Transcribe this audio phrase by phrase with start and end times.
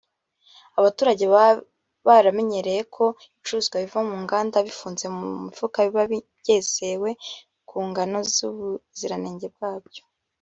[0.79, 1.61] Abaturage baba
[2.25, 6.03] bamenyereye ko ibicuruzwa biva mu nganda bifunzwe mu mifuka biba
[6.41, 7.09] byizewe
[7.69, 10.01] ku ngano n’ubuziranenge bwabyo